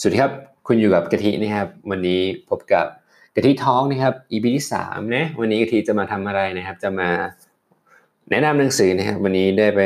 [0.00, 0.32] สวัสดีครับ
[0.66, 2.86] คุณอยู่กับกะทินะครับ วันนี้พบกับ
[3.36, 7.08] กะทิท้องนะครับ EP ที่สามนะวันนี้กะทิจะมาทำอะไรนะครับ จะมา
[8.30, 9.80] แนะนำหนังสือนะครับ วันนี้ได้ไป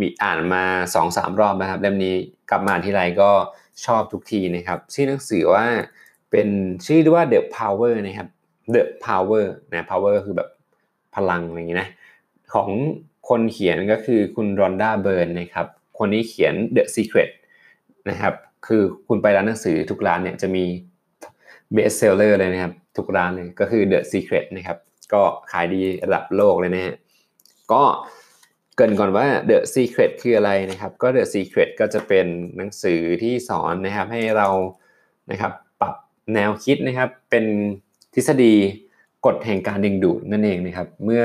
[0.00, 0.64] มีอ่านมา
[0.94, 2.14] สองสามรอบนะครับเล่มนี้
[2.50, 3.30] กลับมาที่ไรก็
[3.86, 5.66] ชอบทุกทีนะครับ ชื่อหนังสือว่า
[6.30, 6.48] เป็น
[6.86, 8.28] ชื่อว่า The Power นะครับ
[8.74, 10.48] The Power นะ Power คือแบบ
[11.14, 11.88] พลังอะไรอย่างนี้นะ
[12.54, 12.68] ของ
[13.28, 15.66] คนเขียนก็คือคุณรอนด้าเบิร์นนะครับ
[15.98, 17.30] คนนี้เขียน The Secret
[18.10, 18.34] นะครับ
[18.66, 20.64] คือคุณไปร้านหนังสือทุกร้านเนี่ยจะมี
[21.72, 24.78] เบสเซลเลอร์เลยนะครับ ทุกร้านเลยก็คือ The Secret นะครับ
[25.12, 26.96] ก็ขายดีระดับโลกเลยนะฮะ
[27.72, 27.82] ก็
[28.76, 32.26] เกินก่อนว่า The Secret คืออะไรนะครับ ก็ The Secret ก็จะเป็น
[32.56, 34.48] หนังสือที่สอนนะครับให้เรา
[35.30, 35.94] นะครับปรับ
[36.34, 37.44] แนวคิดนะครับ เป็น
[38.14, 38.54] ทฤษฎี
[39.26, 41.22] กฎแห่งการดึงดูดนั่นเองนะครับ เมื่อ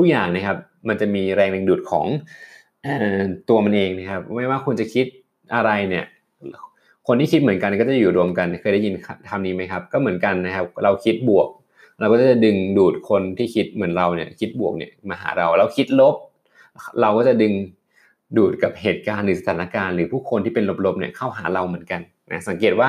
[0.00, 0.56] ทุกๆอย่างนะครับ
[0.88, 2.06] มันจะมีแรงดึงดูดของ
[3.48, 5.06] ตัวมันเองนะครับ ไม่ว่าคุณจะคิด
[5.54, 6.04] อะไรเนี่ย
[7.06, 8.94] คนที่คิดเหมือนกันก็จะอยู่รวมกันเคยได้ยิน
[9.28, 11.48] คำนี้ไหมครับ ก็เหมือนกันนะครับ เราคิดบวก
[12.00, 16.14] เราก็จะดึงดูดคนที่คิดเหมือนเราเนี่ย คิดบวกเนี่ยมาหาเราเราคิดลบ
[17.00, 17.52] เราก็จะดึง
[18.36, 22.88] ดูดกับเหตุการณ์หรือสถานการณ์หรือผู้คนที่เป็นลบๆเนี่ยเข้าหาเราเหมือนกันนะสังเกตว่า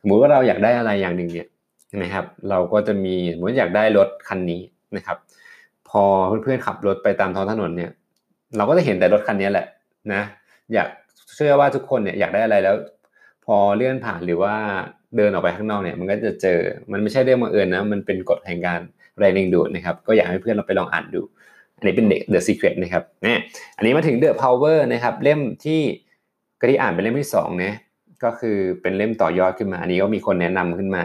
[0.00, 1.48] สมมุติว่าเราอยากได้อะไรอย่างหนึ่งเนี่ย
[2.02, 4.60] นะครับ เราก็จะมีสมมติอยากได้รถคันนี้
[4.96, 5.16] นะครับ
[5.88, 6.02] พอ
[6.42, 7.90] เพื่อนๆขับรถไปตามท้องถนนเนี่ย
[8.56, 9.66] เราก็จะเห็นแต่รถคันนี้แหละ
[10.12, 10.22] นะ
[10.74, 10.88] อยาก
[11.34, 12.76] เชื่อว่าทุกคนเนี่ยอยากได้อะไรแล้ว
[13.44, 14.54] พอเลื่อนผ่านหรือว่า
[15.16, 16.58] เดินออกไปข้างนอกเนี่ย มันก็จะเจอ
[16.92, 18.80] มันไม่ใช่เรื่องบังเอิญนะมันเป็นกฎแห่งการ
[19.18, 21.22] แรงดึงดูดนะครับ ก็อยากให้เพื่อนเราไปลองอ่านดู
[21.78, 23.36] อันนี้เป็นเด็ก The Secret นะครับนี่
[23.76, 25.80] อันนี้มาถึง The Power นะครับ เล่มที่
[26.60, 27.74] ก็ที่อ่านเป็นเล่มที่สองเนี่ย
[28.24, 31.02] ก็คือเป็นเล่มต่อยอดขึ้นมา อันนี้ก็มีคนแนะนำขึ้นมา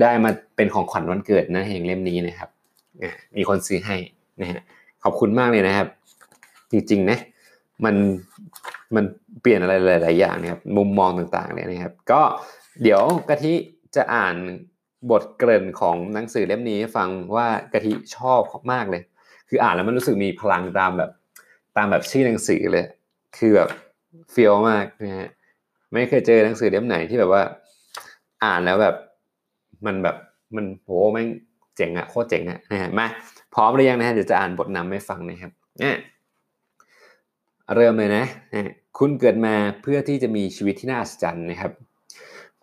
[0.00, 2.50] ได้มาเป็นของขวัญวันเกิดนะเองเล่มนี้นะครับ
[3.36, 3.96] มีคนซื้อให้
[4.40, 4.60] นะฮะ
[5.04, 5.88] ขอบคุณมากเลยนะครับ
[6.70, 7.18] จริงๆนะ
[7.84, 7.94] มัน
[8.96, 9.04] มัน
[9.40, 12.22] เปลี่ยนอะไรหลาย ๆ อย่างนะครับมุมมองต่าง ๆ เนี่ยนะครับ ก็
[12.82, 13.54] เดี๋ยวกะทิ
[13.96, 14.36] จะอ่าน
[15.10, 18.40] บทเกริ่นของหนังสือเล่มนี้ฟังว่ากะทิชอบ
[18.72, 19.02] มากเลย
[19.48, 21.10] คืออ่านแล้วมันรู้สึกมีพลังตามแบบ
[21.76, 22.86] ตามแบบชื่อหนังสือเลย
[23.36, 23.68] คือแบบ
[24.32, 25.28] เฟีลมากนะฮะ
[25.92, 27.42] ไม่เคยเจอหนังสือเล่มไหนที่แบบว่า
[28.44, 28.94] อ่านแล้วแบบ
[29.86, 30.16] มันแบบ
[30.56, 31.28] มันโหแม่ง
[31.76, 33.06] เจ๋งอะโคตรเจ๋งอะนะฮะมา
[33.54, 35.96] พร้อมหรือยังนะฮะเดี๋ยวจะอ่านบทนำให้ฟังนะครับเนี่ย
[37.74, 38.24] เริ่มเลยนะ
[38.98, 41.72] คุณเกิดมาเพื่อที่จะมีชีวิตที่น่าอัศจรรย์นะครับ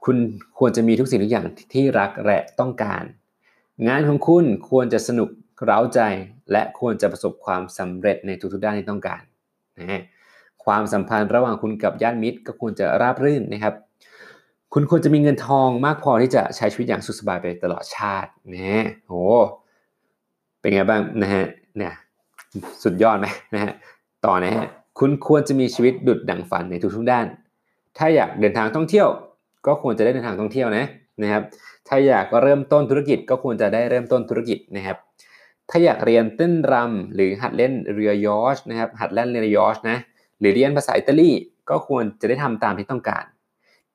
[0.03, 0.17] คุณ
[0.57, 3.03] ควรจะมีทุกสิ่งทุกอย่างที่รักและต้องการ
[3.87, 5.29] งานของคุณควรจะสนุก
[5.65, 5.99] เร้าใจ
[6.51, 9.21] และควรจะประสบความสำเร็จในทุกๆด้านที่ต้องการ
[9.79, 10.01] นะฮะ
[10.65, 13.75] ความสัมพันธ์ระหว่างคุณกับญาติมิตร ก็ควรจะราบรื่นนะครับ
[14.73, 19.13] คุณควรจะมีเงินทองมากพอที่จะใช้ชีวิตอย่างสุขสบายไปตลอดชาตินะโอ
[20.59, 21.45] เป็นไงบ้างนะฮะ
[21.77, 21.93] เนี่ย
[22.83, 23.73] สุดยอดไหมนะฮะ
[24.25, 24.67] ต่อนะฮะ
[24.99, 27.25] คุณควรจะมีชีวิตดุดดังฝันในทุกๆด้าน
[27.97, 29.07] ถ้าอยากเดินทางท่องเที่ยว
[29.65, 30.85] ก็ควรจะได้เดินทางท่องเที่ยวนะ
[31.21, 31.43] นะครับ
[31.87, 34.97] ถ้าอยากเริ่มต้นธุรกิจก็ควรจะได้เริ่มต้นธุรกิจนะครับ
[35.69, 39.97] ถ้าอยากเรียนเต้นรำหรือหัดเล่นเรือยอชนะครับ หัดเล่นเรือยอชนะ
[40.39, 41.29] หรือเรียนภาษาอิตาลี
[41.69, 43.25] ก็ควรจะได้ทำตามที่ต้องการ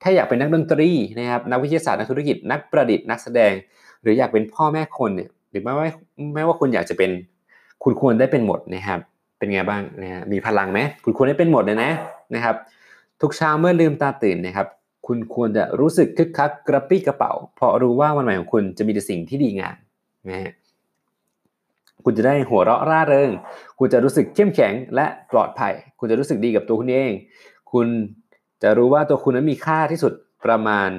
[0.01, 0.89] ถ้าอยากเป็นนักดนตรี
[1.19, 3.53] นะครับ นักวิทยาศาสตร์ นักธุรกิจ นักประดิษฐ์ นักแสดง
[4.01, 5.87] หรืออยากเป็นพ่อแม่คนเนี่ย หรือไม่ว่า
[6.35, 7.11] ไม่ว่าคุณอยากจะเป็น
[7.83, 8.99] คุณควรได้เป็นหมดนะครับ
[9.45, 11.91] เป็นไงบ้างนะฮะมีพลังไหมคุณควรได้เป็นหมดเลยนะ
[12.35, 12.55] นะครับ
[13.21, 14.67] ทุกเช้าเมื่อลืมตาตื่นนะครับ
[15.07, 19.77] คุณควรจะรู้สึกคึกคักกระปี้กระเป๋า เพราะรู้ว่าวันใหม่ของคุณจะมีแต่สิ่งที่ดีงาม
[20.29, 20.53] นะฮะ
[22.03, 23.29] คุณจะได้หัวเราะร่าเริง
[23.79, 27.11] คุณจะรู้สึกเข้มแข็งและปลอดภัย คุณจะรู้สึกดีกับตัวคุณเอง
[27.71, 27.87] คุณ
[28.63, 30.13] จะรู้ว่าตัวคุณนั้นมีค่าที่สุด
[30.45, 30.89] ประมาณ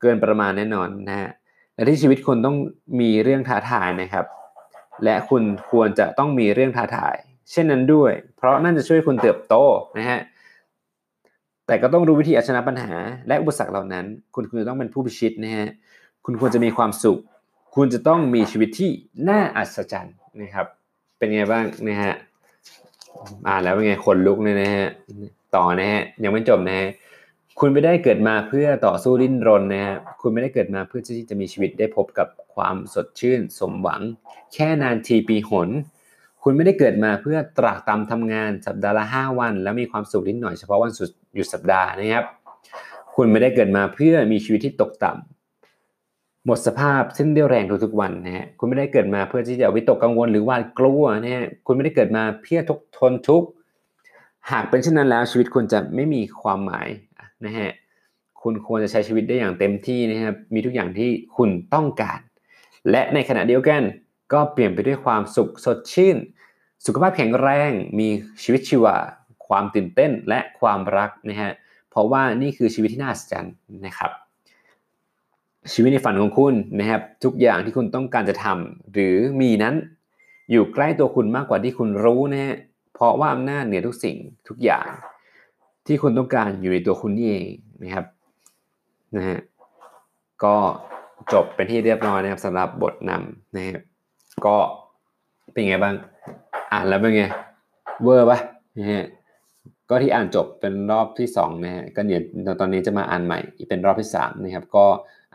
[0.00, 1.30] เกินประมาณแน่นอนนะฮะ
[1.74, 2.56] และที่ชีวิตคุณต้อง
[3.00, 4.26] มีเรื่องท้าทายนะครับ
[5.04, 7.16] และคุณควรจะต้องมีเรื่องท้าทาย
[7.50, 9.54] เช่นนั้นด้วย เพราะนั่นจะช่วยคุณเติบโต
[9.98, 10.20] นะฮะ
[11.66, 12.92] แต่ก็ต้องรู้วิธีเอาชนะปัญหา
[13.28, 15.66] และอุปสรรคเหล่านั้น คุณควรจะต้องเป็นผู้พิชิตนะฮะ
[16.24, 17.18] คุณควรจะมีความสุข
[17.74, 18.90] คุณจะต้องมีชีวิตที่
[19.28, 20.66] น่าอัศจรรย์นะครับ
[21.18, 22.14] เป็นไงบ้างนะฮะ
[23.46, 24.86] อ่านแล้วเป็นไงคนลุกเลยนะฮะ
[25.56, 26.88] ต่อนะฮะยังไม่จบนะฮะ
[27.60, 34.02] คุณไม่ได้เกิดมาเพื่อต่อสู้ดิ้นรนนะฮะคุณไม่ได้เกิดมาเพื่อที่จะมีชีวิตได้พบกับความสดชื่น สมหวัง
[34.54, 35.68] แค่นานทีปีหน
[36.46, 42.24] คุณไม่ได้เกิดมาเพื่อตรากตำทำงานสัปดาห์ละ 5 วัน แล้วมีความสุขนิดหน่อยเฉพาะวันสุดหยุดสัปดาห์นะครับ
[43.16, 53.48] คุณไม่ได้เกิดมาเพื่อมีชีวิตที่ตกต่ำหมดสภาพซึ่งเดียวแรงทุกๆวันนะฮะคุณไม่ได้เกิดมาเพื่อที่จะวิตกกังวลหรือหวากลัวนะฮะคุณไม่ได้เกิดมาเพื่อทุกทนทุกข์
[54.50, 56.88] หากเป็นเช่นนั้นแล้วชีวิตคุณจะไม่มีความหมาย
[57.46, 57.70] นะฮะ
[58.42, 62.20] คุณควรจะใช้ชีวิตได้อย่างเต็มที่นะครับมีทุกอย่างที่คุณต้องการ
[62.90, 63.82] และในขณะเดียวกัน
[64.32, 66.16] ก็เปลี่ยนไปด้วยความสุขสดชื่น
[66.86, 68.08] สุขภาพแข็งแรง มี
[68.42, 68.96] ชีวิตชีวา
[69.46, 71.52] ความตื่นเต้นและความรักนะฮะ
[71.90, 73.54] เพราะว่านี่คือชีวิตที่น่าอัศจรรย์
[73.86, 74.10] นะครับ
[75.72, 79.74] ชีวิตในฝันของคุณนะครับ ทุกอย่างที่คุณต้องการจะทำหรือมีนั้น
[80.50, 82.56] อยู่ใกล้ตัวคุณมากกว่าที่คุณรู้นะฮะ
[82.94, 84.16] เพราะว่าอำนาจเหนือทุกสิ่ง
[84.48, 84.86] ทุกอย่าง
[85.86, 87.46] ที่คุณต้องการอยู่ในตัวคุณนี่เอง
[87.82, 88.06] นะครับ
[89.16, 89.38] นะฮะ
[90.44, 90.54] ก็
[91.32, 93.80] จบเป็นที่เรียบร้อยนะครับสำหรับบทนำนะครับ
[94.46, 94.56] ก็
[95.52, 95.94] เป็นไงบ้าง
[96.72, 97.24] อ่านแล้วเป็นไง
[98.02, 98.38] เวอร์ปะ
[98.78, 99.04] นะฮะ
[99.90, 102.20] ก็ที่อ่านจบเป็นรอบที่2นะฮะก็เดี๋ย
[102.60, 103.38] ตอนนี้จะมาอ่านใหม่
[103.68, 104.86] เป็นรอบที่3นะครับ ก็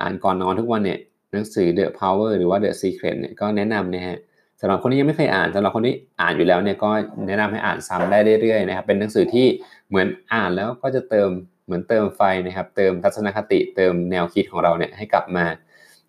[0.02, 1.00] อ่านก่อนนอนทุกวันเนี่ย
[1.32, 4.18] หนังสือ The Power หรือว่า The Secret เนี่ยก็แนะนำนะฮะ
[4.62, 6.90] สำหรับคนที่ยังไม่เคยอ่านสำหรับคนที่อ่านอยู่แล้วเนี่ยก็
[7.28, 9.46] แนะนำให้อ่านซ้ำได้เรื่อยๆนะครับเป็นหนังสือที่
[9.90, 11.30] เหมือนอ่านแล้วก็จะเติม
[11.66, 15.46] เหมือนเติมไฟนะครับ เติมทัศนคติเติมแนวคิดของเราเนี่ยให้กลับมา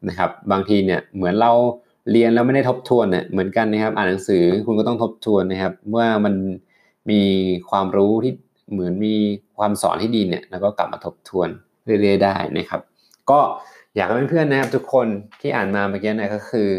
[0.09, 1.53] นะครับ บางทีเนี่ยเหมือนเรา
[2.11, 6.35] เรียนแล้วไม่ได้ทบทวนเนี่ยเหมือนกันนะครับ อ่านหนังสือคุณก็ต้องทบทวนนะครับ ว่ามัน
[7.11, 7.23] มี
[7.71, 8.33] ความรู้ที่
[8.73, 9.15] เหมือนมี
[9.59, 11.49] ความสอนที่ดีเนี่ยแล้วก็กลับมาทบทวน
[11.85, 12.81] เรื่อยๆได้นะครับ
[13.31, 13.41] ก็
[13.97, 15.07] อยากให้เพื่อนๆนะครับทุกคน
[15.41, 16.71] ที่อ่านมาเมื่อกี้นะก็คือ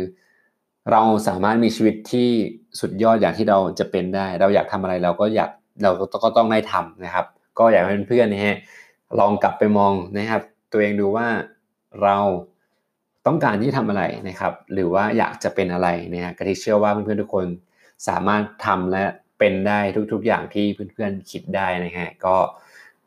[0.91, 2.29] เราสามารถมีชีวิตที่
[2.79, 5.49] สุดยอดอย่างที่เราจะเป็นได้ เราอยากทำอะไรเราก็อยาก
[5.83, 5.91] เรา
[6.23, 7.25] ก็ต้องได้ทำนะครับ
[7.59, 8.57] ก็อยากให้เพื่อนๆนะฮะ
[9.19, 10.41] ลองกลับไปมองนะครับ
[10.71, 11.27] ตัวเองดูว่า
[12.03, 12.17] เรา
[13.27, 17.45] ต้องการที่ทำอะไรนะครับ หรือว่าอยากจะเป็นอะไรเนะฮะกะทิเชื่อว่าเพื่อนๆทุกคน
[18.07, 19.03] สามารถทำและ
[19.39, 19.79] เป็นได้
[20.13, 22.35] ทุกๆอย่างที่เพื่อนๆคิดได้นะฮะก็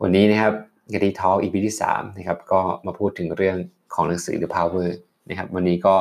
[0.02, 0.52] วันนี้นะครับ
[0.94, 3.56] กะทิทอล์กอีพีที่3นะครับก็มาพูดถึงเรื่อง
[3.94, 4.88] ของหนังสือ The Power
[5.28, 5.94] นะครับ วันนี้ก็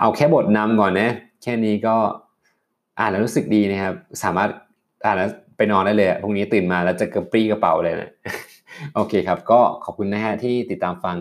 [0.00, 1.10] เอาแค่บทนำก่อนนะ
[1.42, 1.96] แค่นี้ก็
[2.98, 4.50] อ่านแล้วรู้สึกดีนะครับ สามารถ
[5.04, 8.10] อ่านแล้วไปนอนได้เลยพรุ่งนี้ตื่นมาแล้วจะกระปรี้กระเป๋าเลยนะ
[8.94, 11.16] โอเคครับ ก็ขอบคุณนะฮะที่ติดตามฟัง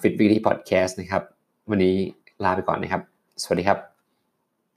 [0.00, 1.22] ฟิตวิธีพอดแคสต์นะครับ
[1.70, 1.94] วันนี้
[2.44, 3.02] ลาไปก่อนนะครับ
[3.42, 3.93] สวัสดีครับ